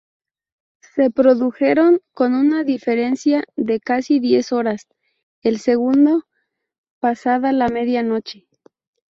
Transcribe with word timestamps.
Se 0.95 1.11
produjeron 1.11 2.01
con 2.15 2.33
una 2.33 2.63
diferencia 2.63 3.43
de 3.55 3.79
casi 3.79 4.19
diez 4.19 4.51
horas, 4.51 4.87
el 5.43 5.59
segundo 5.59 6.23
pasada 6.99 7.51
la 7.53 7.67
medianoche. 7.67 8.47